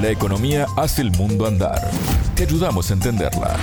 [0.00, 1.90] La economía hace el mundo andar.
[2.36, 3.56] Te ayudamos a entenderla.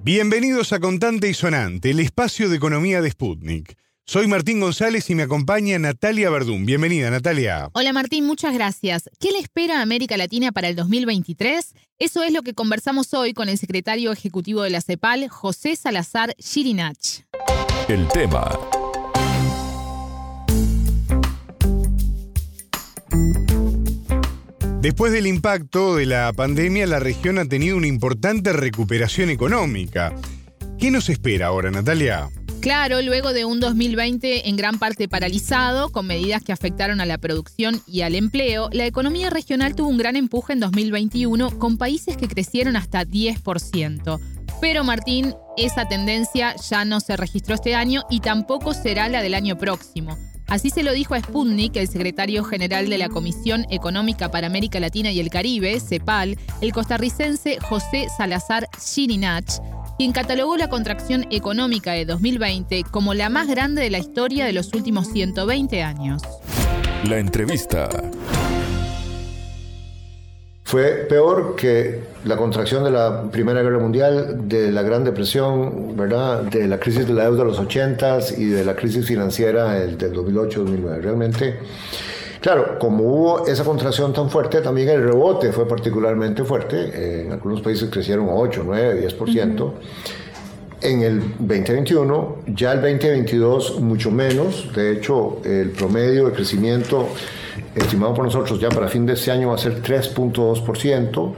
[0.00, 3.78] Bienvenidos a Contante y Sonante, el espacio de economía de Sputnik.
[4.04, 6.66] Soy Martín González y me acompaña Natalia Verdún.
[6.66, 7.70] Bienvenida, Natalia.
[7.72, 9.08] Hola Martín, muchas gracias.
[9.18, 11.74] ¿Qué le espera a América Latina para el 2023?
[11.98, 16.34] Eso es lo que conversamos hoy con el secretario ejecutivo de la CEPAL, José Salazar
[16.38, 17.22] Shirinach.
[17.88, 18.50] El tema.
[24.88, 30.14] Después del impacto de la pandemia, la región ha tenido una importante recuperación económica.
[30.78, 32.30] ¿Qué nos espera ahora, Natalia?
[32.62, 37.18] Claro, luego de un 2020 en gran parte paralizado, con medidas que afectaron a la
[37.18, 42.16] producción y al empleo, la economía regional tuvo un gran empuje en 2021 con países
[42.16, 44.18] que crecieron hasta 10%.
[44.62, 49.34] Pero Martín, esa tendencia ya no se registró este año y tampoco será la del
[49.34, 50.16] año próximo.
[50.48, 54.80] Así se lo dijo a Sputnik, el secretario general de la Comisión Económica para América
[54.80, 59.60] Latina y el Caribe, CEPAL, el costarricense José Salazar Shirinach,
[59.98, 64.54] quien catalogó la contracción económica de 2020 como la más grande de la historia de
[64.54, 66.22] los últimos 120 años.
[67.04, 67.90] La entrevista.
[70.68, 76.42] Fue peor que la contracción de la Primera Guerra Mundial, de la Gran Depresión, ¿verdad?
[76.42, 79.96] de la crisis de la deuda de los 80s y de la crisis financiera del
[79.96, 81.00] 2008-2009.
[81.00, 81.58] Realmente
[82.42, 87.22] Claro, como hubo esa contracción tan fuerte, también el rebote fue particularmente fuerte.
[87.22, 89.72] en algunos países crecieron 8, 9, 10%.
[90.80, 94.72] En el 2021, ya el 2022 mucho menos.
[94.74, 97.08] De hecho, el promedio de crecimiento
[97.74, 101.34] estimado por nosotros ya para fin de este año va a ser 3.2%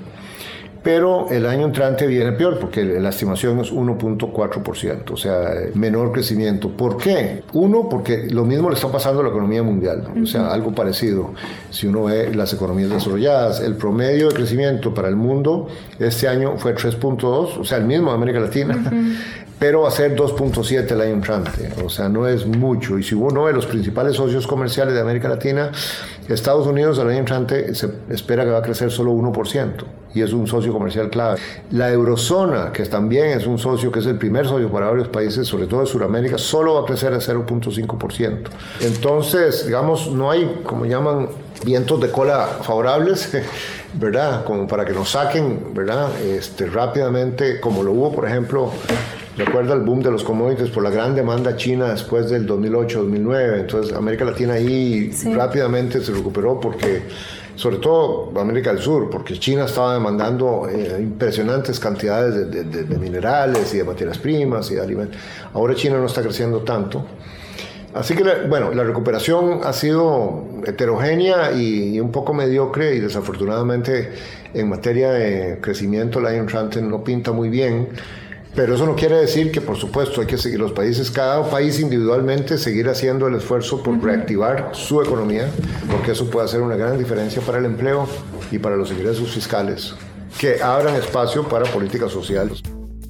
[0.83, 6.71] pero el año entrante viene peor porque la estimación es 1.4%, o sea, menor crecimiento.
[6.71, 7.43] ¿Por qué?
[7.53, 11.33] Uno, porque lo mismo le está pasando a la economía mundial, o sea, algo parecido.
[11.71, 16.57] Si uno ve las economías desarrolladas, el promedio de crecimiento para el mundo este año
[16.57, 18.77] fue 3.2, o sea, el mismo de América Latina
[19.61, 22.99] pero va a ser 2.7 el año entrante, o sea, no es mucho.
[22.99, 25.71] Y si uno ve los principales socios comerciales de América Latina,
[26.29, 29.85] Estados Unidos el año entrante se espera que va a crecer solo 1%,
[30.15, 31.39] y es un socio comercial clave.
[31.71, 35.47] La eurozona, que también es un socio, que es el primer socio para varios países,
[35.47, 38.39] sobre todo de Sudamérica, solo va a crecer a 0.5%.
[38.81, 41.29] Entonces, digamos, no hay, como llaman,
[41.65, 43.31] vientos de cola favorables,
[43.95, 44.45] ¿verdad?
[44.45, 46.09] Como para que nos saquen, ¿verdad?
[46.23, 48.71] Este, rápidamente, como lo hubo, por ejemplo,
[49.37, 53.61] Recuerda el boom de los commodities por la gran demanda china después del 2008-2009.
[53.61, 57.05] Entonces América Latina ahí rápidamente se recuperó porque,
[57.61, 63.77] sobre todo América del Sur, porque China estaba demandando eh, impresionantes cantidades de, minerales y
[63.77, 65.21] de materias primas y de alimentos.
[65.53, 67.05] Ahora China no está creciendo tanto.
[67.93, 74.11] Así que, bueno, la recuperación ha sido heterogénea y, un poco mediocre y desafortunadamente
[74.55, 77.89] en materia de crecimiento año entrante no pinta muy bien.
[78.55, 81.79] Pero eso no quiere decir que, por supuesto, hay que seguir los países, cada país
[81.79, 85.49] individualmente, seguir haciendo el esfuerzo por reactivar su economía,
[85.91, 88.09] porque eso puede hacer una gran diferencia para el empleo
[88.51, 89.95] y para los ingresos fiscales,
[90.39, 92.63] que abran espacio para políticas sociales.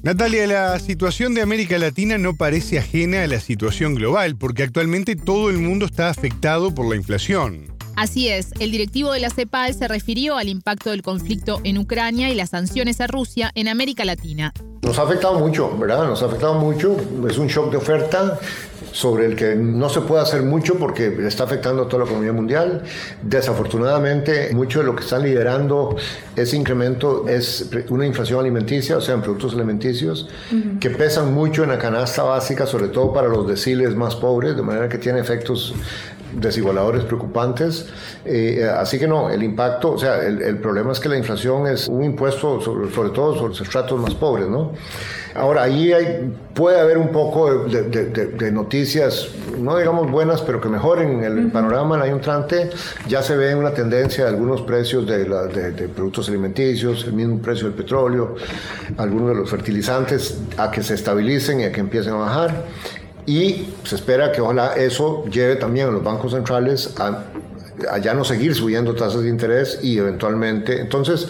[0.03, 5.15] Natalia, la situación de América Latina no parece ajena a la situación global, porque actualmente
[5.15, 7.67] todo el mundo está afectado por la inflación.
[7.95, 12.29] Así es, el directivo de la CEPAL se refirió al impacto del conflicto en Ucrania
[12.31, 14.53] y las sanciones a Rusia en América Latina.
[14.81, 16.07] Nos ha afectado mucho, ¿verdad?
[16.07, 16.97] Nos ha afectado mucho.
[17.29, 18.39] Es un shock de oferta
[18.91, 22.33] sobre el que no se puede hacer mucho porque está afectando a toda la economía
[22.33, 22.81] mundial.
[23.21, 25.95] Desafortunadamente, mucho de lo que están liderando
[26.35, 30.27] ese incremento es una inflación alimenticia, o sea, en productos alimenticios,
[30.79, 34.63] que pesan mucho en la canasta básica, sobre todo para los deciles más pobres, de
[34.63, 35.73] manera que tiene efectos
[36.33, 37.87] desigualadores preocupantes.
[38.25, 41.87] Eh, así que no, el impacto, o sea, el, problema es que la inflación es
[41.87, 44.71] un impuesto sobre, sobre todo sobre los estratos más pobres, ¿no?
[45.33, 51.23] Ahora, ahí hay, puede haber un poco de, noticias, no digamos buenas, pero que mejoren
[51.23, 52.69] el panorama el año entrante.
[53.07, 55.25] Ya se ve una tendencia de algunos precios de,
[55.95, 58.35] productos alimenticios, el mismo precio del petróleo,
[58.97, 62.65] algunos de los fertilizantes a que se estabilicen y a que empiecen a bajar.
[63.25, 67.23] Y se espera que ojalá eso lleve también a los bancos centrales a,
[67.89, 71.29] a ya no seguir subiendo tasas de interés y eventualmente, entonces,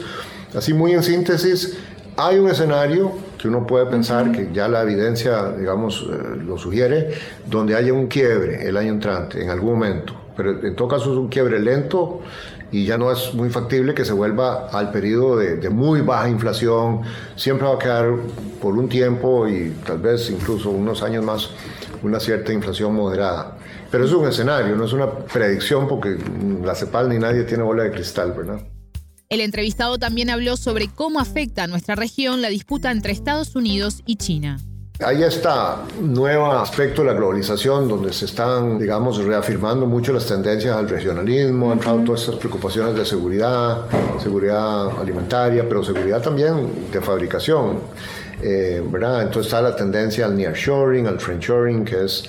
[0.55, 1.77] así muy en síntesis,
[2.17, 7.11] hay un escenario que uno puede pensar que ya la evidencia, digamos, eh, lo sugiere,
[7.47, 10.13] donde haya un quiebre el año entrante, en algún momento.
[10.35, 12.21] Pero en todo caso es un quiebre lento
[12.71, 17.01] y ya no es muy factible que se vuelva al periodo de, muy baja inflación.
[17.35, 18.15] Siempre va a quedar
[18.61, 21.49] por un tiempo y tal vez incluso unos años más
[22.01, 23.57] una cierta inflación moderada.
[23.91, 26.17] Pero es un escenario, no es una predicción porque
[26.63, 28.61] la CEPAL ni nadie tiene bola de cristal, ¿verdad?
[29.29, 34.01] El entrevistado también habló sobre cómo afecta a nuestra región la disputa entre Estados Unidos
[34.05, 34.57] y China.
[35.03, 35.49] Hay este
[35.99, 41.71] nuevo aspecto de la globalización donde se están, digamos, reafirmando mucho las tendencias al regionalismo,
[41.71, 43.85] han entrado todas estas preocupaciones de seguridad,
[44.21, 47.79] seguridad alimentaria, pero seguridad también de fabricación,
[48.43, 49.23] eh, ¿verdad?
[49.23, 52.23] Entonces está la tendencia al nearshoring, al friendshoring, que es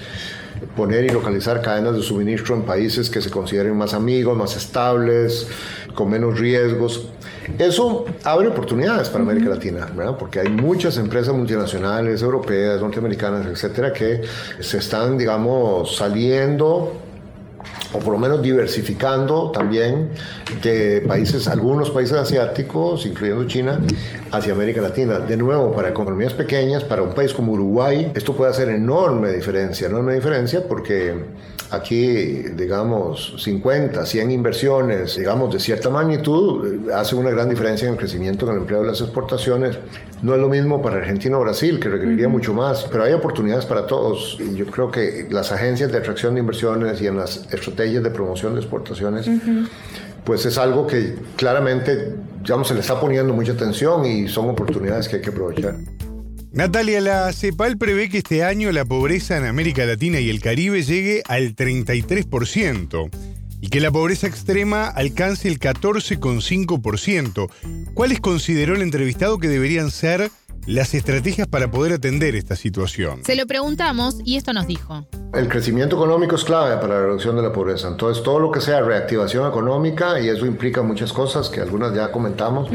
[0.76, 5.46] poner y localizar cadenas de suministro en países que se consideren más amigos, más estables,
[5.94, 7.08] con menos riesgos.
[7.58, 10.16] Eso abre oportunidades para América Latina, ¿verdad?
[10.16, 14.22] porque hay muchas empresas multinacionales, europeas, norteamericanas, etcétera, que
[14.60, 16.92] se están, digamos, saliendo
[17.92, 20.10] o por lo menos diversificando también
[20.62, 23.80] de países, algunos países asiáticos, incluyendo China,
[24.30, 25.18] hacia América Latina.
[25.18, 29.86] De nuevo, para economías pequeñas, para un país como Uruguay, esto puede hacer enorme diferencia,
[29.88, 31.14] enorme diferencia porque
[31.72, 32.06] aquí,
[32.54, 38.46] digamos, 50, 100 inversiones, digamos, de cierta magnitud, hacen una gran diferencia en el crecimiento,
[38.46, 39.78] en el empleo de las exportaciones.
[40.22, 43.64] No es lo mismo para Argentina o Brasil, que requeriría mucho más, pero hay oportunidades
[43.64, 44.38] para todos.
[44.38, 48.10] Y yo creo que las agencias de atracción de inversiones y en las estrategias de
[48.10, 49.28] promoción de exportaciones,
[50.24, 55.08] pues es algo que claramente, digamos, se le está poniendo mucha atención y son oportunidades
[55.08, 55.76] que hay que aprovechar.
[56.52, 60.82] Natalia, la CEPAL prevé que este año la pobreza en América Latina y el Caribe
[60.82, 63.10] llegue al 33%
[63.62, 67.48] y que la pobreza extrema alcance el 14,5%.
[67.94, 70.30] ¿Cuáles consideró el entrevistado que deberían ser
[70.66, 73.24] las estrategias para poder atender esta situación?
[73.24, 75.06] Se lo preguntamos y esto nos dijo.
[75.34, 77.88] El crecimiento económico es clave para la reducción de la pobreza.
[77.88, 82.12] Entonces, todo lo que sea reactivación económica, y eso implica muchas cosas que algunas ya
[82.12, 82.68] comentamos,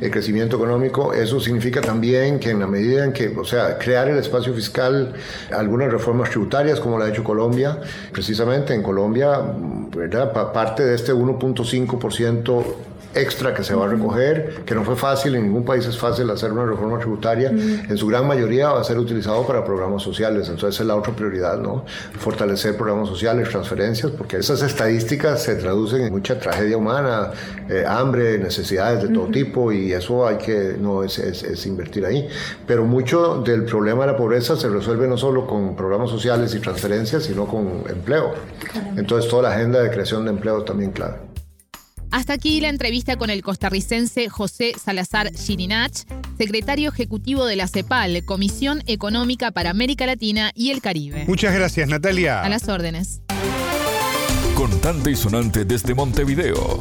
[0.00, 4.08] el crecimiento económico, eso significa también que en la medida en que, o sea, crear
[4.08, 5.14] el espacio fiscal,
[5.56, 7.78] algunas reformas tributarias, como la ha hecho Colombia,
[8.12, 9.40] precisamente en Colombia,
[9.94, 10.32] ¿verdad?
[10.52, 15.44] parte de este 1.5% extra que se va a recoger, que no fue fácil, en
[15.44, 18.98] ningún país es fácil hacer una reforma tributaria, en su gran mayoría va a ser
[18.98, 21.84] utilizado para programas sociales, entonces es la otra prioridad, ¿no?
[22.18, 27.30] Fortalecer programas sociales, transferencias, porque esas estadísticas se traducen en mucha tragedia humana,
[27.68, 32.28] eh, hambre, necesidades de todo tipo, y eso hay que, no, es, es, invertir ahí.
[32.66, 36.60] Pero mucho del problema de la pobreza se resuelve no solo con programas sociales y
[36.60, 38.34] transferencias, sino con empleo.
[38.96, 41.29] Entonces toda la agenda de creación de empleo también clave.
[42.10, 46.04] Hasta aquí la entrevista con el costarricense José Salazar Chirinach,
[46.38, 51.24] secretario ejecutivo de la CEPAL, Comisión Económica para América Latina y el Caribe.
[51.26, 52.42] Muchas gracias, Natalia.
[52.42, 53.22] A las órdenes.
[54.54, 56.80] Contante y sonante desde Montevideo.